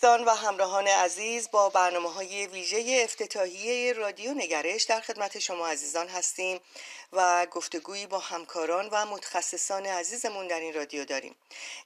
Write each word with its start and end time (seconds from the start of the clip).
دوستان 0.00 0.24
و 0.24 0.30
همراهان 0.30 0.86
عزیز 0.86 1.50
با 1.50 1.68
برنامه 1.68 2.12
های 2.12 2.46
ویژه 2.46 3.00
افتتاحیه 3.04 3.92
رادیو 3.92 4.34
نگرش 4.34 4.82
در 4.82 5.00
خدمت 5.00 5.38
شما 5.38 5.68
عزیزان 5.68 6.08
هستیم. 6.08 6.60
و 7.12 7.46
گفتگویی 7.46 8.06
با 8.06 8.18
همکاران 8.18 8.88
و 8.92 9.06
متخصصان 9.06 9.86
عزیزمون 9.86 10.46
در 10.46 10.60
این 10.60 10.74
رادیو 10.74 11.04
داریم. 11.04 11.36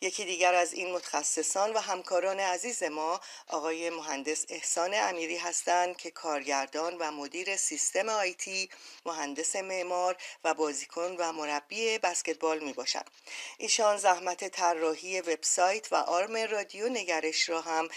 یکی 0.01 0.25
دیگر 0.25 0.55
از 0.55 0.73
این 0.73 0.93
متخصصان 0.93 1.73
و 1.73 1.79
همکاران 1.79 2.41
عزیز 2.41 2.83
ما 2.83 3.21
آقای 3.49 3.91
مهندس 3.91 4.45
احسان 4.49 4.95
امیری 4.95 5.37
هستند 5.37 5.97
که 5.97 6.11
کارگردان 6.11 6.97
و 6.99 7.11
مدیر 7.11 7.57
سیستم 7.57 8.09
آیتی 8.09 8.71
مهندس 9.07 9.57
معمار 9.57 10.17
و 10.45 10.55
بازیکن 10.55 11.17
و 11.19 11.33
مربی 11.33 11.99
بسکتبال 11.99 12.59
می 12.59 12.73
باشند 12.73 13.11
ایشان 13.59 13.97
زحمت 13.97 14.49
طراحی 14.49 15.21
وبسایت 15.21 15.93
و 15.93 15.97
آرم 15.97 16.37
رادیو 16.37 16.89
نگرش 16.89 17.49
را 17.49 17.61
هم 17.61 17.89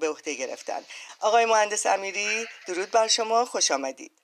به 0.00 0.08
عهده 0.08 0.34
گرفتن 0.34 0.84
آقای 1.20 1.44
مهندس 1.44 1.86
امیری 1.86 2.46
درود 2.66 2.90
بر 2.90 3.08
شما 3.08 3.44
خوش 3.44 3.70
آمدید. 3.70 4.23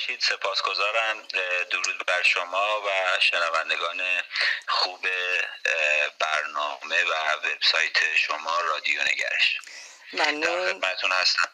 باشید. 0.00 0.20
سپاسگزارم. 0.20 1.22
درود 1.70 2.06
بر 2.06 2.22
شما 2.22 2.80
و 2.80 3.20
شنوندگان 3.20 4.02
خوب 4.68 5.06
برنامه 6.18 7.04
و 7.04 7.36
وبسایت 7.44 8.16
شما 8.16 8.60
رادیو 8.60 9.02
نگرش. 9.02 9.58
ممنون. 10.12 10.72
خدمتتون 10.72 11.12
هستم. 11.12 11.48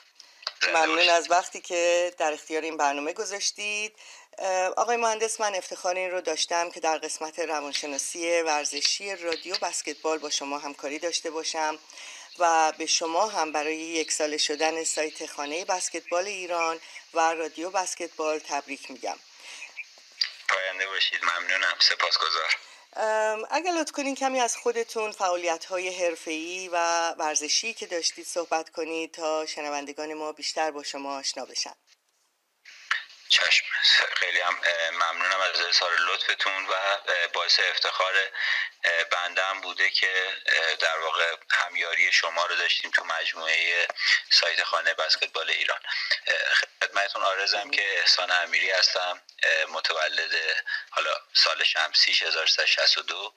ممنون 0.69 1.09
از 1.09 1.31
وقتی 1.31 1.61
که 1.61 2.13
در 2.19 2.33
اختیار 2.33 2.63
این 2.63 2.77
برنامه 2.77 3.13
گذاشتید. 3.13 3.97
آقای 4.77 4.97
مهندس 4.97 5.41
من 5.41 5.55
افتخار 5.55 5.95
این 5.95 6.11
رو 6.11 6.21
داشتم 6.21 6.71
که 6.71 6.81
در 6.81 6.99
قسمت 6.99 7.39
روانشناسی 7.39 8.43
ورزشی 8.43 9.17
رادیو 9.17 9.57
بسکتبال 9.63 10.19
با 10.19 10.31
شما 10.31 10.59
همکاری 10.59 10.99
داشته 10.99 11.31
باشم 11.31 11.79
و 12.39 12.73
به 12.79 12.87
شما 12.87 13.27
هم 13.27 13.53
برای 13.53 13.77
یک 13.77 14.13
سال 14.13 14.37
شدن 14.37 14.85
سایت 14.85 15.27
خانه 15.27 15.65
بسکتبال 15.65 16.27
ایران 16.27 16.81
و 17.17 17.35
رادیو 17.35 17.71
بسکتبال 17.71 18.39
تبریک 18.39 18.91
میگم. 18.91 19.19
پاینده 20.49 20.87
باشید 20.87 21.25
ممنونم 21.25 21.77
سپاسگزار 21.81 22.57
اگر 23.51 23.73
لطف 23.73 23.93
کنین 23.93 24.15
کمی 24.15 24.41
از 24.41 24.57
خودتون 24.57 25.13
فعالیت 25.13 25.65
های 25.65 26.05
حرفه‌ای 26.05 26.69
و 26.73 27.11
ورزشی 27.11 27.75
که 27.75 27.87
داشتید 27.87 28.27
صحبت 28.27 28.71
کنید 28.71 29.15
تا 29.15 29.47
شنوندگان 29.47 30.15
ما 30.15 30.33
بیشتر 30.33 30.71
با 30.71 30.83
شما 30.83 31.19
آشنا 31.19 31.45
بشن. 31.45 31.75
چشم 33.29 33.65
خیلی 34.15 34.41
هم 34.41 34.61
ممنونم 34.93 35.41
از 35.41 35.61
اظهار 35.61 35.93
لطفتون 36.01 36.67
و 36.67 36.99
باعث 37.33 37.61
افتخار 37.61 38.15
بندم 39.11 39.61
بوده 39.61 39.91
که 39.91 40.35
در 40.81 40.99
واقع 40.99 41.37
همیاری 41.51 42.13
شما 42.13 42.47
رو 42.47 42.57
داشتیم 42.57 42.91
تو 42.91 43.05
مجموعه 43.05 43.89
سایت 44.31 44.65
خانه 44.65 44.95
بسکتبال 44.95 45.51
ایران. 45.51 45.81
خدمتتون 47.07 47.23
آرزم 47.23 47.71
که 47.71 47.99
احسان 47.99 48.31
امیری 48.31 48.71
هستم 48.71 49.21
متولد 49.69 50.31
حالا 50.91 51.11
سال 51.35 51.65
شمسی 51.65 52.13
1362 52.13 53.35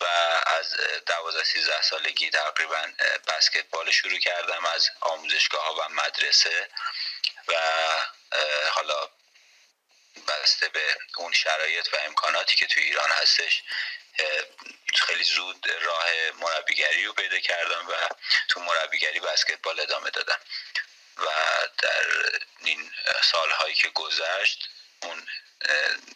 و 0.00 0.04
از 0.46 0.76
دوازده 1.06 1.44
سیزده 1.44 1.82
سالگی 1.82 2.30
تقریبا 2.30 2.86
بسکتبال 3.28 3.90
شروع 3.90 4.18
کردم 4.18 4.66
از 4.66 4.90
آموزشگاه 5.00 5.64
ها 5.64 5.74
و 5.74 5.88
مدرسه 5.88 6.68
و 7.48 7.54
حالا 8.70 9.08
بسته 10.28 10.68
به 10.68 10.96
اون 11.16 11.32
شرایط 11.32 11.94
و 11.94 11.96
امکاناتی 12.06 12.56
که 12.56 12.66
توی 12.66 12.82
ایران 12.82 13.10
هستش 13.10 13.62
خیلی 14.94 15.24
زود 15.24 15.66
راه 15.82 16.06
مربیگری 16.40 17.04
رو 17.04 17.12
پیدا 17.12 17.38
کردم 17.38 17.88
و 17.88 17.92
تو 18.48 18.60
مربیگری 18.60 19.20
بسکتبال 19.20 19.80
ادامه 19.80 20.10
دادم. 20.10 20.38
و 21.18 21.26
در 21.78 22.06
این 22.60 22.90
سالهایی 23.22 23.74
که 23.74 23.88
گذشت 23.88 24.68
اون 25.02 25.26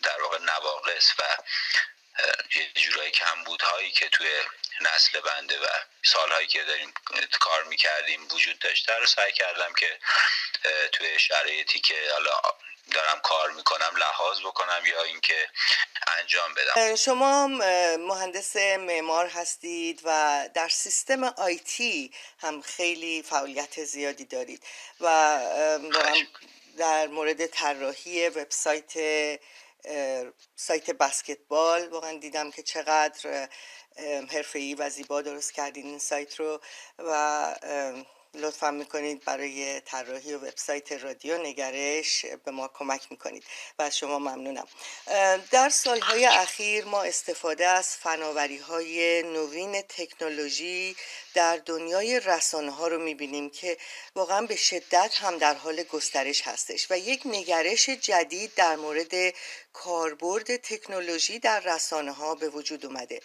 در 0.02 0.22
واقع 0.22 0.38
نواقص 0.38 1.12
و 1.18 1.36
یه 2.54 2.72
جورایی 2.74 3.10
کمبودهایی 3.10 3.90
که 3.90 4.08
توی 4.08 4.42
نسل 4.80 5.20
بنده 5.20 5.58
و 5.60 5.66
سالهایی 6.04 6.46
که 6.46 6.64
داریم 6.64 6.94
کار 7.40 7.64
می‌کردیم 7.64 8.28
وجود 8.30 8.58
داشته 8.58 8.94
رو 8.94 9.06
سعی 9.06 9.32
کردم 9.32 9.72
که 9.74 9.98
توی 10.92 11.18
شرایطی 11.18 11.80
که 11.80 12.08
حالا 12.12 12.40
دارم 12.90 13.20
کار 13.22 13.50
می‌کنم 13.50 13.96
لحاظ 13.96 14.40
بکنم 14.40 14.86
یا 14.86 15.02
اینکه 15.02 15.48
انجام 16.20 16.54
بدم. 16.54 16.96
شما 16.96 17.46
مهندس 17.98 18.56
معمار 18.56 19.26
هستید 19.26 20.00
و 20.04 20.48
در 20.54 20.68
سیستم 20.68 21.24
آیتی 21.24 22.12
هم 22.38 22.62
خیلی 22.62 23.22
فعالیت 23.22 23.84
زیادی 23.84 24.24
دارید 24.24 24.64
و 25.00 25.38
در 26.78 27.06
مورد 27.06 27.46
طراحی 27.46 28.28
وبسایت 28.28 28.92
سایت 30.56 30.90
بسکتبال 30.90 31.88
واقعا 31.88 32.18
دیدم 32.18 32.50
که 32.50 32.62
چقدر 32.62 33.48
حرفه‌ای 34.30 34.74
و 34.74 34.90
زیبا 34.90 35.22
درست 35.22 35.52
کردین 35.52 35.86
این 35.86 35.98
سایت 35.98 36.40
رو 36.40 36.60
و 36.98 37.54
لطفا 38.34 38.70
می‌کنید 38.70 39.24
برای 39.24 39.80
طراحی 39.80 40.34
وبسایت 40.34 40.92
رادیو 40.92 41.38
نگرش 41.38 42.26
به 42.44 42.50
ما 42.50 42.68
کمک 42.68 43.06
می‌کنید 43.10 43.44
و 43.78 43.82
از 43.82 43.98
شما 43.98 44.18
ممنونم. 44.18 44.66
در 45.50 45.68
سالهای 45.68 46.26
اخیر 46.26 46.84
ما 46.84 47.02
استفاده 47.02 47.66
از 47.66 47.96
فناوری 47.96 48.58
های 48.58 49.22
نوین 49.22 49.82
تکنولوژی 49.82 50.96
در 51.34 51.56
دنیای 51.56 52.20
رسانه 52.20 52.70
ها 52.70 52.88
رو 52.88 52.98
می‌بینیم 52.98 53.50
که 53.50 53.78
واقعا 54.14 54.46
به 54.46 54.56
شدت 54.56 55.14
هم 55.20 55.38
در 55.38 55.54
حال 55.54 55.82
گسترش 55.82 56.42
هستش 56.42 56.86
و 56.90 56.98
یک 56.98 57.22
نگرش 57.24 57.88
جدید 57.88 58.54
در 58.54 58.76
مورد 58.76 59.34
کاربرد 59.72 60.56
تکنولوژی 60.56 61.38
در 61.38 61.60
رسانه 61.60 62.12
ها 62.12 62.34
به 62.34 62.48
وجود 62.48 62.86
اومده 62.86 63.20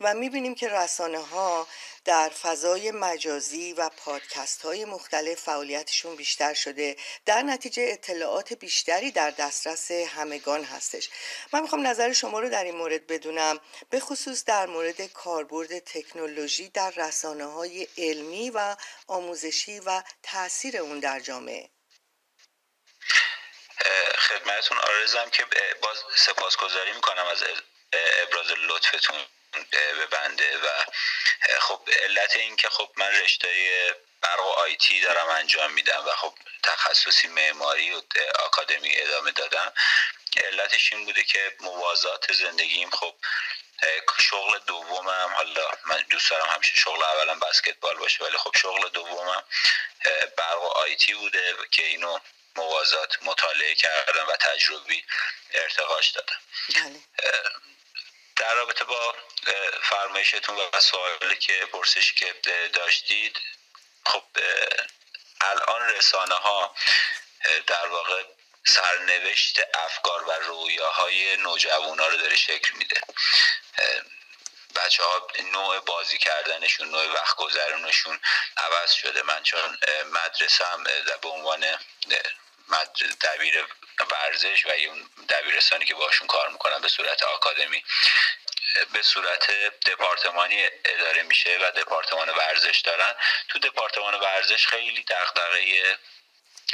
و 0.00 0.14
می‌بینیم 0.14 0.54
که 0.54 0.68
رسانه 0.68 1.18
ها 1.18 1.66
در 2.04 2.28
فضای 2.28 2.90
مجازی 2.90 3.72
و 3.72 3.88
پادکست 3.88 4.62
های 4.62 4.84
مختلف 4.84 5.40
فعالیتشون 5.40 6.16
بیشتر 6.16 6.54
شده. 6.54 6.96
در 7.26 7.42
نتیجه 7.42 7.86
اطلاعات 7.88 8.52
بیشتری 8.52 9.10
در 9.10 9.30
دسترس 9.30 9.90
همگان 9.90 10.64
هستش. 10.64 11.10
من 11.52 11.60
می‌خوام 11.60 11.86
نظر 11.86 12.12
شما 12.12 12.40
رو 12.40 12.48
در 12.48 12.64
این 12.64 12.76
مورد 12.76 13.06
بدونم. 13.06 13.60
به 13.90 14.00
خصوص 14.00 14.44
در 14.44 14.66
مورد 14.66 15.06
کاربرد 15.06 15.78
تکنولوژی 15.78 16.68
در 16.68 16.90
رسانه 16.90 17.44
های 17.44 17.88
علمی 17.98 18.50
و 18.50 18.76
آموزشی 19.06 19.80
و 19.80 20.02
تاثیر 20.22 20.76
اون 20.76 21.00
در 21.00 21.20
جامعه. 21.20 21.70
خدمتتون. 24.18 24.78
آرزم 24.78 25.30
که 25.30 25.44
باز 25.82 25.96
سپاسگزاری 26.16 26.92
می‌کنم 26.92 27.26
از 27.26 27.42
ابراز 28.22 28.50
لطفتون. 28.50 29.24
به 29.70 30.06
بنده 30.06 30.58
و 30.58 30.68
خب 31.60 31.88
علت 32.02 32.36
این 32.36 32.56
که 32.56 32.68
خب 32.68 32.90
من 32.96 33.12
رشته 33.12 33.48
برق 34.20 34.46
و 34.46 34.48
آیتی 34.48 35.00
دارم 35.00 35.28
انجام 35.28 35.72
میدم 35.72 36.04
و 36.06 36.10
خب 36.10 36.34
تخصصی 36.62 37.28
معماری 37.28 37.90
و 37.90 38.02
آکادمی 38.44 38.90
ادامه 38.92 39.30
دادم 39.30 39.72
علتش 40.36 40.92
این 40.92 41.04
بوده 41.04 41.24
که 41.24 41.56
موازات 41.60 42.32
زندگیم 42.32 42.90
خب 42.90 43.14
شغل 44.18 44.58
دومم 44.66 45.34
حالا 45.34 45.70
من 45.86 46.04
دوست 46.10 46.30
دارم 46.30 46.46
همیشه 46.46 46.76
شغل 46.76 47.02
اولم 47.02 47.40
بسکتبال 47.40 47.96
باشه 47.96 48.24
ولی 48.24 48.36
خب 48.36 48.56
شغل 48.56 48.88
دومم 48.88 49.44
برق 50.36 50.62
و 50.62 50.66
آیتی 50.66 51.14
بوده 51.14 51.54
که 51.70 51.86
اینو 51.86 52.18
موازات 52.56 53.22
مطالعه 53.22 53.74
کردم 53.74 54.26
و 54.28 54.36
تجربی 54.36 55.04
ارتقاش 55.54 56.10
دادم 56.10 56.36
بله. 56.74 57.00
در 58.44 58.54
رابطه 58.54 58.84
با 58.84 59.14
فرمایشتون 59.82 60.56
و 60.56 60.80
سوالی 60.80 61.36
که 61.40 61.66
پرسش 61.72 62.12
که 62.12 62.34
داشتید 62.72 63.40
خب 64.06 64.24
الان 65.40 65.88
رسانه 65.88 66.34
ها 66.34 66.74
در 67.66 67.86
واقع 67.86 68.24
سرنوشت 68.66 69.60
افکار 69.74 70.24
و 70.28 70.32
رویاهای 70.32 71.36
نوجوان 71.36 71.98
ها 71.98 72.06
رو 72.06 72.16
داره 72.16 72.36
شکل 72.36 72.74
میده. 72.74 73.00
بچه 74.76 75.04
ها 75.04 75.28
نوع 75.52 75.80
بازی 75.80 76.18
کردنشون 76.18 76.88
نوع 76.88 77.06
وقت 77.06 77.36
گذرونشون 77.36 78.20
عوض 78.56 78.92
شده. 78.92 79.22
من 79.22 79.42
چون 79.42 79.78
مدرسه 80.06 80.64
هم 80.64 80.84
به 81.22 81.28
عنوان 81.28 81.78
دبیر 83.20 83.64
ورزش 84.10 84.66
و 84.66 84.70
اون 84.88 85.10
دبیرستانی 85.28 85.84
که 85.84 85.94
باشون 85.94 86.26
کار 86.26 86.48
می‌کنم 86.48 86.80
به 86.80 86.88
صورت 86.88 87.22
آکادمی 87.22 87.84
به 88.92 89.02
صورت 89.02 89.50
دپارتمانی 89.86 90.62
اداره 90.84 91.22
میشه 91.22 91.58
و 91.62 91.70
دپارتمان 91.70 92.28
ورزش 92.28 92.80
دارن. 92.80 93.14
تو 93.48 93.58
دپارتمان 93.58 94.14
ورزش 94.14 94.66
خیلی 94.66 95.02
دغدغه 95.02 95.98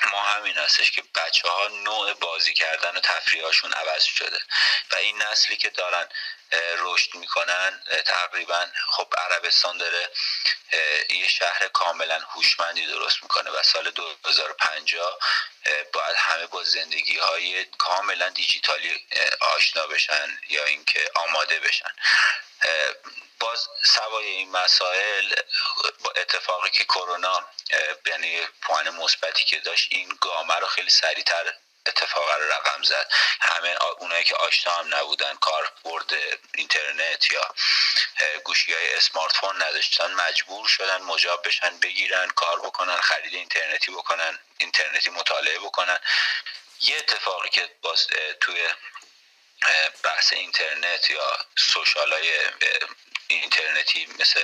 ما 0.07 0.23
همین 0.23 0.59
هستش 0.59 0.91
که 0.91 1.03
بچه 1.15 1.49
ها 1.49 1.69
نوع 1.69 2.13
بازی 2.13 2.55
کردن 2.55 2.97
و 2.97 3.01
تفریحاشون 3.01 3.73
عوض 3.73 4.05
شده 4.05 4.41
و 4.91 4.97
این 4.97 5.23
نسلی 5.23 5.57
که 5.57 5.71
دارن 5.71 6.09
رشد 6.79 7.15
می‌کنن 7.15 7.83
تقریبا 8.07 8.67
خب 8.91 9.15
عربستان 9.19 9.79
داره 9.79 10.11
یه 11.11 11.29
شهر 11.29 11.69
کاملا 11.69 12.19
هوشمندی 12.19 12.87
درست 12.87 13.23
می‌کنه 13.23 13.51
و 13.51 13.63
سال 13.63 13.91
2050 13.91 15.19
باید 15.93 16.17
همه 16.17 16.47
با 16.47 16.65
زندگی 16.65 17.19
های 17.19 17.65
کاملا 17.65 18.29
دیجیتالی 18.29 19.07
آشنا 19.41 19.87
بشن 19.87 20.39
یا 20.49 20.65
اینکه 20.65 21.11
آماده 21.15 21.61
بشن. 21.61 21.91
باز 23.41 23.69
سوای 23.85 24.27
این 24.27 24.51
مسائل 24.51 25.35
با 26.05 26.11
اتفاقی 26.17 26.71
که 26.71 26.85
کرونا 26.85 27.47
یعنی 28.07 28.41
پوان 28.63 28.91
مثبتی 28.91 29.45
که 29.45 29.59
داشت 29.59 29.89
این 29.91 30.19
گامه 30.21 30.55
رو 30.55 30.67
خیلی 30.67 30.91
سریعتر 30.91 31.55
اتفاق 31.87 32.31
رو 32.31 32.53
رقم 32.53 32.83
زد. 32.83 33.11
همه 33.41 33.77
اونایی 33.99 34.25
که 34.25 34.37
آشنا 34.37 34.73
هم 34.73 34.95
نبودن 34.95 35.35
کاربرد 35.35 36.13
اینترنت 36.55 37.31
یا 37.31 37.55
گوشی 38.45 38.75
های 38.75 38.95
اسمارت 38.95 39.37
فون 39.37 39.63
نداشتن 39.63 40.13
مجبور 40.15 40.69
شدن 40.69 41.03
مجاب 41.03 41.47
بشن 41.47 41.79
بگیرن 41.79 42.29
کار 42.29 42.61
بکنن 42.61 43.01
خرید 43.01 43.35
اینترنتی 43.35 43.91
بکنن 43.93 44.39
اینترنتی 44.59 45.11
مطالعه 45.11 45.59
بکنن. 45.59 45.99
یه 46.81 46.97
اتفاقی 46.97 47.49
که 47.49 47.71
باز 47.83 48.07
توی 48.41 48.69
بحث 50.05 50.33
اینترنت 50.33 51.11
یا 51.11 51.39
سوشال 51.59 52.13
های 52.13 52.31
اینترنتی 53.29 54.09
مثل 54.19 54.41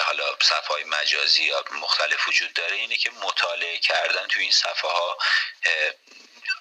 حالا 0.00 0.36
صفحه 0.42 0.68
های 0.68 0.84
مجازی 0.84 1.44
یا 1.44 1.64
مختلف 1.72 2.28
وجود 2.28 2.52
داره 2.52 2.76
اینه 2.76 2.96
که 2.96 3.10
مطالعه 3.10 3.78
کردن 3.78 4.26
توی 4.28 4.42
این 4.42 4.52
صفحه 4.52 4.90
ها 4.90 5.18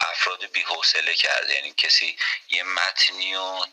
افراد 0.01 0.45
بی‌حوصله 0.45 1.15
کرده. 1.15 1.53
یعنی 1.53 1.73
کسی 1.73 2.17
یه 2.49 2.63
متنی 2.63 3.35
و 3.35 3.65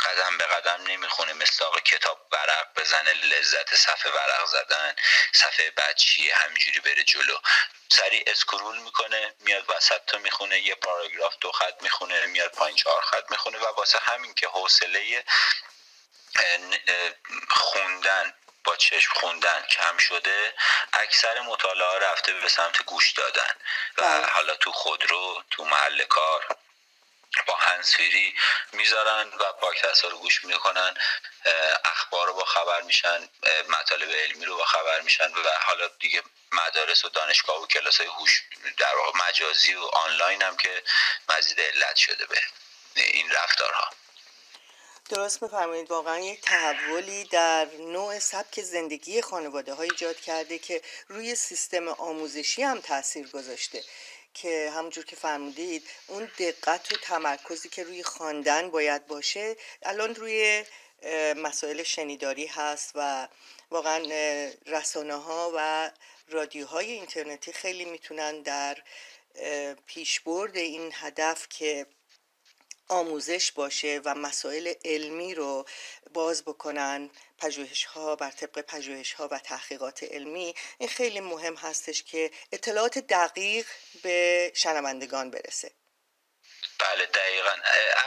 قدم 0.00 0.38
به 0.38 0.44
قدم 0.46 0.82
نمی‌خونه. 0.86 1.32
مثل 1.32 1.64
کتاب 1.84 2.28
ورق 2.32 2.74
بزنه 2.76 3.12
لذت 3.12 3.74
صفحه 3.74 4.12
ورق 4.12 4.46
زدن 4.46 4.94
صفحه 5.34 5.70
بعد 5.70 5.96
چیه 5.96 6.34
همینجوری 6.34 6.80
بره 6.80 7.04
جلو. 7.04 7.38
سریع 7.92 8.24
اسکرول 8.26 8.78
می‌کنه 8.78 9.34
میاد 9.40 9.64
وسط 9.70 10.00
تو 10.06 10.18
می‌خونه 10.18 10.58
یه 10.60 10.74
پاراگراف 10.74 11.34
دو 11.40 11.52
خط 11.52 11.82
می‌خونه 11.82 12.26
میاد 12.26 12.50
پایین 12.50 12.76
چهار 12.76 13.02
خط 13.02 13.30
می‌خونه 13.30 13.58
و 13.58 13.64
واسه 13.76 13.98
همین 13.98 14.34
که 14.34 14.48
حوصله 14.48 15.24
خوندن 17.50 18.34
با 18.64 18.76
چشم 18.76 19.12
خوندن 19.14 19.62
کم 19.70 19.98
شده 19.98 20.54
اکثر 20.92 21.40
مطالعه 21.40 21.98
رفته 21.98 22.32
به 22.32 22.48
سمت 22.48 22.82
گوش 22.82 23.12
دادن. 23.12 23.54
و 23.98 24.02
بله. 24.02 24.26
حالا 24.26 24.54
تو 24.56 24.72
خودرو 24.72 25.42
تو 25.50 25.64
محل 25.64 26.04
کار. 26.04 26.56
با 27.46 27.54
هنسفیری 27.54 28.34
می‌ذارن 28.72 29.28
و 29.28 29.52
پاکتست 29.60 30.04
رو 30.04 30.18
گوش 30.18 30.44
می‌کنن 30.44 30.94
اخبار 31.84 32.26
رو 32.26 32.34
با 32.34 32.44
خبر 32.44 32.82
میشن 32.82 33.28
مطالب 33.68 34.10
علمی 34.10 34.44
رو 34.44 34.56
با 34.56 34.64
خبر 34.64 35.00
میشن 35.00 35.32
و 35.32 35.48
حالا 35.66 35.88
دیگه 35.88 36.22
مدارس 36.52 37.04
و 37.04 37.08
دانشگاه 37.08 37.62
و 37.62 37.66
کلاس 37.66 37.98
های 37.98 38.06
هوش 38.06 38.42
در 38.76 38.96
واقع 38.96 39.28
مجازی 39.28 39.74
و 39.74 39.84
آنلاین 39.84 40.42
هم 40.42 40.56
که 40.56 40.82
مزید 41.28 41.60
علت 41.60 41.96
شده 41.96 42.26
به 42.26 42.38
این 42.94 43.30
رفتارها. 43.30 43.90
درست 45.08 45.42
میفرمایید. 45.42 45.90
واقعا 45.90 46.18
یک 46.18 46.40
تحولی 46.40 47.24
در 47.24 47.64
نوع 47.64 48.18
سبک 48.18 48.60
زندگی 48.60 49.22
خانواده 49.22 49.74
ها 49.74 49.82
ایجاد 49.82 50.20
کرده 50.20 50.58
که 50.58 50.82
روی 51.08 51.34
سیستم 51.34 51.88
آموزشی 51.88 52.62
هم 52.62 52.80
تاثیر 52.80 53.28
گذاشته. 53.28 53.84
که 54.42 54.70
همونجور 54.76 55.04
که 55.04 55.16
فرمودید 55.16 55.88
اون 56.06 56.30
دقت 56.38 56.92
و 56.92 56.96
تمرکزی 57.02 57.68
که 57.68 57.84
روی 57.84 58.02
خواندن 58.02 58.70
باید 58.70 59.06
باشه 59.06 59.56
الان 59.82 60.14
روی 60.14 60.64
مسائل 61.36 61.82
شنیداری 61.82 62.46
هست 62.46 62.92
و 62.94 63.28
واقعا 63.70 64.02
رسانه 64.66 65.14
ها 65.14 65.52
و 65.56 65.90
رادیوهای 66.28 66.92
اینترنتی 66.92 67.52
خیلی 67.52 67.84
می‌تونن 67.84 68.42
در 68.42 68.78
پیشبرد 69.86 70.56
این 70.56 70.92
هدف 70.94 71.48
که 71.48 71.86
آموزش 72.88 73.52
باشه 73.52 74.00
و 74.04 74.14
مسائل 74.14 74.72
علمی 74.84 75.34
رو 75.34 75.64
باز 76.14 76.42
بکنن 76.44 77.10
پژوهش 77.38 77.84
ها 77.84 78.16
بر 78.16 78.30
طبق 78.30 78.60
پژوهش 78.60 79.12
ها 79.12 79.28
و 79.30 79.38
تحقیقات 79.38 80.02
علمی. 80.02 80.54
این 80.78 80.88
خیلی 80.88 81.20
مهم 81.20 81.54
هستش 81.54 82.02
که 82.02 82.30
اطلاعات 82.52 82.98
دقیق 82.98 83.66
به 84.02 84.52
شنوندگان 84.54 85.30
برسه. 85.30 85.77
بله 86.78 87.06
دقیقا. 87.06 87.56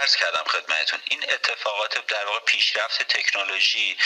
عرض 0.02 0.16
کردم 0.16 0.44
خدمتون 0.44 1.02
این 1.06 1.34
اتفاقات 1.34 2.08
در 2.08 2.26
واقع 2.26 2.40
پیشرفت 2.40 3.04
تکنولوژی 3.04 3.98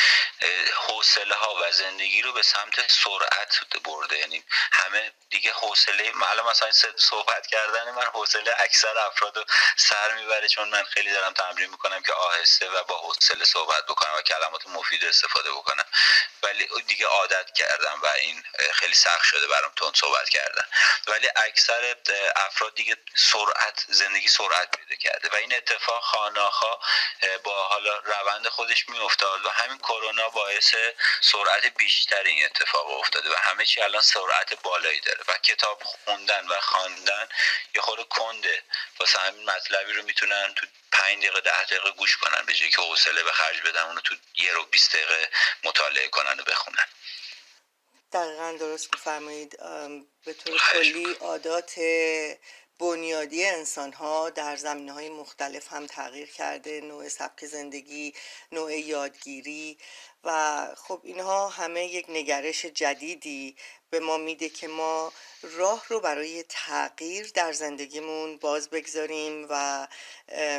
حوصله 0.75 1.35
ها 1.35 1.55
و 1.55 1.71
زندگی 1.71 2.21
رو 2.21 2.33
به 2.33 2.43
سمت 2.43 2.91
سرعت 2.91 3.59
برده. 3.83 4.17
یعنی 4.17 4.43
همه 4.71 5.11
دیگه 5.29 5.51
حوصله 5.51 6.11
معلوم 6.11 6.47
مثلا 6.47 6.71
صحبت 6.97 7.47
کردن 7.47 7.91
من 7.91 8.05
حوصله 8.05 8.55
اکثر 8.59 8.97
افراد 8.97 9.49
سر 9.77 10.11
می‌بره 10.11 10.47
چون 10.47 10.69
من 10.69 10.83
خیلی 10.83 11.11
دارم 11.13 11.33
تمرین 11.33 11.69
می‌کنم 11.69 12.03
که 12.03 12.13
آهسته 12.13 12.69
و 12.69 12.83
با 12.83 12.97
حوصله 12.97 13.45
صحبت 13.45 13.85
بکنم 13.85 14.15
و 14.17 14.21
کلمات 14.21 14.67
مفید 14.67 15.05
استفاده 15.05 15.51
بکنم. 15.51 15.85
ولی 16.43 16.67
دیگه 16.87 17.07
عادت 17.07 17.53
کردم 17.53 17.99
و 18.03 18.07
این 18.07 18.43
خیلی 18.73 18.95
سخت 18.95 19.23
شده 19.23 19.47
برام 19.47 19.71
تون 19.75 19.91
صحبت 19.95 20.29
کردن. 20.29 20.65
ولی 21.07 21.29
اکثر 21.35 21.95
افراد 22.35 22.75
دیگه 22.75 22.97
سرعت 23.15 23.85
زندگی 23.87 24.27
سرعت 24.27 24.54
پیدا 24.63 24.95
کرده 24.95 25.29
و 25.29 25.35
این 25.35 25.55
اتفاق 25.55 26.03
خاناخا 26.03 26.79
با 27.43 27.67
حالا 27.67 27.97
روند 27.97 28.47
خودش 28.47 28.89
میافتاد 28.89 29.45
و 29.45 29.49
همین 29.49 29.77
کرونا 29.77 30.29
باعث 30.29 30.75
سرعت 31.21 31.77
بیشتر 31.77 32.23
این 32.23 32.45
اتفاق 32.45 32.99
افتاده 32.99 33.29
و 33.29 33.35
همه 33.35 33.65
چی 33.65 33.81
الان 33.81 34.01
سرعت 34.01 34.61
بالایی 34.61 34.99
داره 34.99 35.23
و 35.27 35.37
کتاب 35.37 35.83
خوندن 35.83 36.47
و 36.47 36.59
خواندن 36.59 37.29
یه 37.75 37.81
خورده 37.81 38.03
کنده. 38.03 38.63
واسه 38.99 39.19
همین 39.19 39.49
مطلبی 39.49 39.93
رو 39.93 40.03
می‌تونن 40.03 40.53
تو 40.55 40.65
پنج 40.91 41.17
دقیقه 41.17 41.41
ده 41.41 41.63
دقیقه 41.63 41.91
گوش 41.91 42.17
کنن 42.17 42.45
به 42.45 42.53
جایی 42.53 42.71
که 42.71 42.81
حوصله 42.81 43.23
به 43.23 43.31
خرج 43.31 43.61
بدن 43.61 43.81
اونو 43.81 44.01
تو 44.01 44.15
یه 44.39 44.53
رو 44.53 44.65
بیست 44.65 44.93
دقیقه 44.93 45.29
مطالعه 45.63 46.07
کنن 46.07 46.39
و 46.39 46.43
بخونن. 46.43 46.87
دقیقا 48.13 48.57
درست 48.59 48.93
میفرمایید. 48.93 49.57
به 50.25 50.33
طور 50.33 50.59
کلی 50.73 51.13
عادات 51.13 51.73
بنیادی 52.79 53.45
انسان 53.45 53.93
ها 53.93 54.29
در 54.29 54.55
زمینه 54.55 54.91
های 54.91 55.09
مختلف 55.09 55.73
هم 55.73 55.87
تغییر 55.87 56.31
کرده 56.31 56.81
نوع 56.81 57.07
سبک 57.09 57.45
زندگی 57.45 58.13
نوع 58.51 58.79
یادگیری 58.79 59.77
و 60.23 60.67
خب 60.77 61.01
اینها 61.03 61.49
همه 61.49 61.85
یک 61.85 62.05
نگرش 62.09 62.65
جدیدی 62.65 63.55
به 63.89 63.99
ما 63.99 64.17
میده 64.17 64.49
که 64.49 64.67
ما 64.67 65.13
راه 65.41 65.85
رو 65.89 65.99
برای 65.99 66.43
تغییر 66.49 67.31
در 67.33 67.53
زندگیمون 67.53 68.37
باز 68.37 68.69
بگذاریم 68.69 69.47
و 69.49 69.87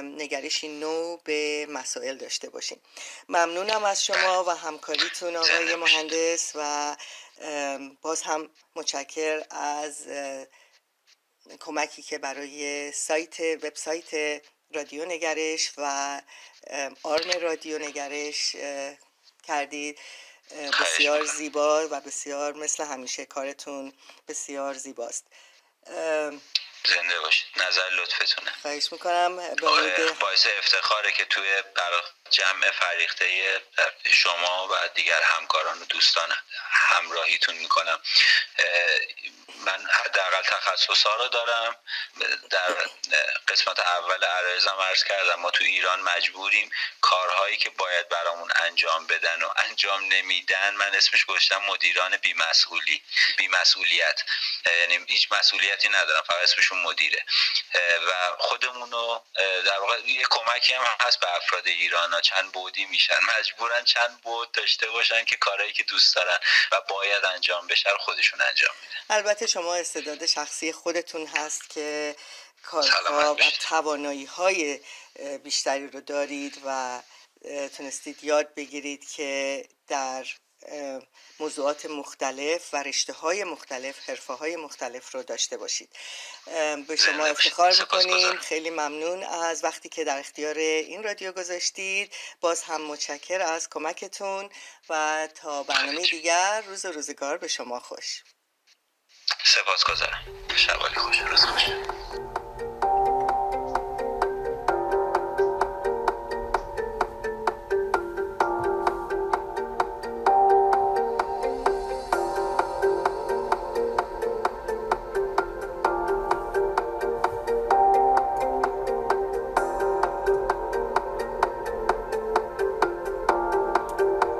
نگرشی 0.02 0.68
نو 0.68 1.16
به 1.16 1.66
مسائل 1.70 2.16
داشته 2.16 2.50
باشیم. 2.50 2.80
ممنونم 3.28 3.84
از 3.84 4.04
شما 4.04 4.44
و 4.44 4.50
همکاریتون 4.50 5.36
آقای 5.36 5.74
مهندس 5.74 6.52
و 6.54 6.96
باز 8.02 8.22
هم 8.22 8.50
متشکر 8.76 9.44
از 9.50 10.06
کمکی 11.60 12.02
که 12.02 12.18
برای 12.18 12.92
سایت 12.92 13.40
وبسایت 13.40 14.42
رادیو 14.74 15.04
نگرش 15.04 15.70
و 15.78 16.20
آرم 17.02 17.30
رادیو 17.40 17.78
نگرش 17.78 18.56
کردید. 19.46 19.98
بسیار 20.80 21.24
زیبا 21.24 21.88
و 21.90 22.00
بسیار 22.00 22.52
مثل 22.52 22.84
همیشه 22.84 23.24
کارتون 23.24 23.92
بسیار 24.28 24.74
زیباست. 24.74 25.26
زنده 26.84 27.20
باشید. 27.22 27.46
نظر 27.56 27.90
لطفتونه. 27.90 28.52
خواهش 28.62 28.92
می‌کنم. 28.92 29.36
باعث 30.20 30.46
افتخاره 30.58 31.12
که 31.12 31.24
توی 31.24 31.62
جمع 32.30 32.70
فریخته 32.70 33.60
شما 34.12 34.68
و 34.68 34.88
دیگر 34.94 35.22
همکاران 35.22 35.82
و 35.82 35.84
دوستان 35.84 36.36
همراهیتون 36.70 37.54
می‌کنم. 37.54 38.00
من 39.56 39.86
حداقل 39.92 40.42
تخصص 40.42 41.02
ها 41.02 41.14
رو 41.14 41.28
دارم. 41.28 41.76
در 42.50 42.74
قسمت 43.48 43.80
اول 43.80 44.24
عرایزم 44.24 44.76
عرض 44.88 45.04
کردم 45.04 45.34
ما 45.34 45.50
تو 45.50 45.64
ایران 45.64 46.00
مجبوریم 46.00 46.70
کارهایی 47.00 47.56
که 47.56 47.70
باید 47.70 48.08
برامون 48.08 48.50
انجام 48.56 49.06
بدن 49.06 49.42
و 49.42 49.48
انجام 49.56 50.04
نمیدن. 50.04 50.74
من 50.74 50.94
اسمش 50.94 51.24
گذاشتم 51.24 51.62
مدیران 51.62 52.16
بیمسئولی 52.16 53.02
بیمسئولیت. 53.36 54.22
یعنی 54.66 55.04
هیچ 55.08 55.32
مسئولیتی 55.32 55.88
ندارم 55.88 56.22
فقط 56.22 56.42
اسمشون 56.42 56.82
مدیره. 56.82 57.24
و 58.08 58.36
خودمونو 58.38 59.20
در 59.66 59.78
واقع 59.78 59.98
یه 60.06 60.26
کمکی 60.30 60.74
هم 60.74 60.84
هست 61.00 61.20
به 61.20 61.36
افراد 61.36 61.66
ایران 61.66 62.14
چند 62.20 62.52
بودی 62.52 62.84
میشن. 62.84 63.14
مجبورن 63.38 63.84
چند 63.84 64.20
بود 64.20 64.52
داشته 64.52 64.90
باشن 64.90 65.24
که 65.24 65.36
کارهایی 65.36 65.72
که 65.72 65.82
دوست 65.82 66.16
دارن 66.16 66.38
و 66.72 66.80
باید 66.88 67.24
انجام 67.24 67.66
بشه 67.66 67.90
خودشون 67.98 68.40
انجام 68.40 68.74
میدن. 68.82 69.16
البته 69.16 69.46
شما 69.46 69.74
استعداد 69.74 70.26
شخصی 70.26 70.72
خودتون 70.72 71.26
هست 71.26 71.70
که 71.70 72.16
کارها 72.62 73.34
و 73.34 73.38
توانایی 73.60 74.24
های 74.24 74.80
بیشتری 75.44 75.86
رو 75.88 76.00
دارید 76.00 76.62
و 76.66 77.00
تونستید 77.76 78.24
یاد 78.24 78.54
بگیرید 78.54 79.10
که 79.10 79.64
در 79.88 80.26
موضوعات 81.40 81.86
مختلف 81.86 82.74
و 82.74 82.82
رشته 82.82 83.12
های 83.12 83.44
مختلف 83.44 84.08
حرفه 84.08 84.32
های 84.32 84.56
مختلف 84.56 85.14
رو 85.14 85.22
داشته 85.22 85.56
باشید. 85.56 85.96
به 86.88 86.96
شما 86.96 87.26
افتخار 87.26 87.72
می‌کنیم. 87.80 88.36
خیلی 88.36 88.70
ممنون 88.70 89.22
از 89.22 89.64
وقتی 89.64 89.88
که 89.88 90.04
در 90.04 90.18
اختیار 90.18 90.58
این 90.58 91.02
رادیو 91.02 91.32
گذاشتید. 91.32 92.14
باز 92.40 92.62
هم 92.62 92.82
متشکر 92.82 93.40
از 93.40 93.68
کمکتون 93.70 94.50
و 94.88 95.28
تا 95.34 95.62
برنامه 95.62 96.02
دیگر 96.02 96.62
روز 96.66 96.84
و 96.84 96.92
روزگار 96.92 97.38
به 97.38 97.48
شما 97.48 97.80
خوش. 97.80 98.22
سپاس 99.44 99.84
گذارم 99.84 100.46
شبالی 100.56 100.94
خوش 100.94 101.18
روز 101.18 101.44
خوش. 101.44 101.62